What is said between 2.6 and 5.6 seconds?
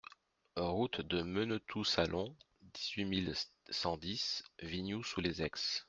dix-huit mille cent dix Vignoux-sous-les-Aix